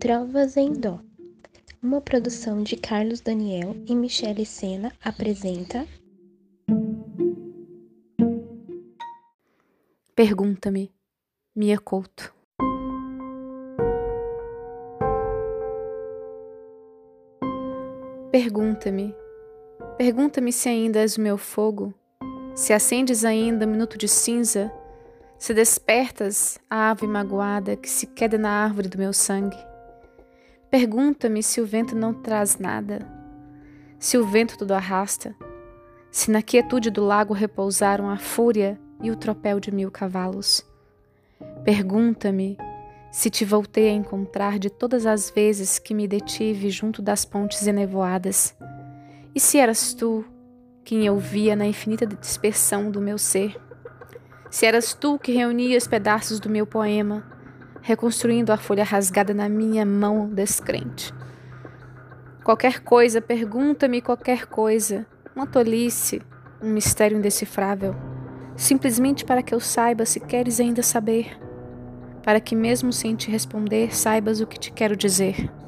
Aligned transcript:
Trovas 0.00 0.56
em 0.56 0.72
Dó. 0.72 0.98
Uma 1.82 2.00
produção 2.00 2.62
de 2.62 2.74
Carlos 2.74 3.20
Daniel 3.20 3.76
e 3.86 3.94
Michele 3.94 4.46
Sena 4.46 4.94
apresenta. 5.04 5.86
Pergunta-me, 10.16 10.90
Mia 11.54 11.78
Couto. 11.78 12.32
Pergunta-me, 18.32 19.14
pergunta-me 19.98 20.50
se 20.50 20.70
ainda 20.70 21.00
és 21.00 21.18
o 21.18 21.20
meu 21.20 21.36
fogo, 21.36 21.92
se 22.54 22.72
acendes 22.72 23.22
ainda 23.22 23.66
um 23.66 23.70
minuto 23.70 23.98
de 23.98 24.08
cinza, 24.08 24.72
se 25.38 25.52
despertas 25.52 26.58
a 26.70 26.90
ave 26.90 27.06
magoada 27.06 27.76
que 27.76 27.90
se 27.90 28.06
queda 28.06 28.38
na 28.38 28.64
árvore 28.64 28.88
do 28.88 28.96
meu 28.96 29.12
sangue. 29.12 29.69
Pergunta-me 30.70 31.42
se 31.42 31.60
o 31.60 31.66
vento 31.66 31.96
não 31.96 32.14
traz 32.14 32.56
nada, 32.56 33.04
se 33.98 34.16
o 34.16 34.24
vento 34.24 34.56
tudo 34.56 34.72
arrasta, 34.72 35.34
se 36.12 36.30
na 36.30 36.42
quietude 36.42 36.90
do 36.90 37.04
lago 37.04 37.34
repousaram 37.34 38.08
a 38.08 38.16
fúria 38.16 38.78
e 39.02 39.10
o 39.10 39.16
tropel 39.16 39.58
de 39.58 39.72
mil 39.72 39.90
cavalos. 39.90 40.64
Pergunta-me 41.64 42.56
se 43.10 43.28
te 43.28 43.44
voltei 43.44 43.88
a 43.88 43.92
encontrar 43.92 44.60
de 44.60 44.70
todas 44.70 45.06
as 45.06 45.28
vezes 45.28 45.80
que 45.80 45.92
me 45.92 46.06
detive 46.06 46.70
junto 46.70 47.02
das 47.02 47.24
pontes 47.24 47.66
enevoadas, 47.66 48.56
e 49.34 49.40
se 49.40 49.58
eras 49.58 49.92
tu 49.92 50.24
quem 50.84 51.04
eu 51.04 51.18
via 51.18 51.56
na 51.56 51.66
infinita 51.66 52.06
dispersão 52.06 52.92
do 52.92 53.00
meu 53.00 53.18
ser, 53.18 53.60
se 54.48 54.66
eras 54.66 54.94
tu 54.94 55.18
que 55.18 55.32
reunias 55.32 55.88
pedaços 55.88 56.38
do 56.38 56.48
meu 56.48 56.64
poema 56.64 57.39
reconstruindo 57.82 58.52
a 58.52 58.56
folha 58.56 58.84
rasgada 58.84 59.32
na 59.32 59.48
minha 59.48 59.84
mão 59.84 60.28
descrente. 60.28 61.12
Qualquer 62.44 62.80
coisa, 62.80 63.20
pergunta-me 63.20 64.00
qualquer 64.00 64.46
coisa, 64.46 65.06
uma 65.36 65.46
tolice, 65.46 66.22
um 66.62 66.70
mistério 66.70 67.18
indecifrável, 67.18 67.94
simplesmente 68.56 69.24
para 69.24 69.42
que 69.42 69.54
eu 69.54 69.60
saiba 69.60 70.04
se 70.04 70.20
queres 70.20 70.60
ainda 70.60 70.82
saber, 70.82 71.38
para 72.22 72.40
que 72.40 72.54
mesmo 72.54 72.92
sem 72.92 73.14
te 73.14 73.30
responder 73.30 73.94
saibas 73.94 74.40
o 74.40 74.46
que 74.46 74.58
te 74.58 74.72
quero 74.72 74.96
dizer. 74.96 75.59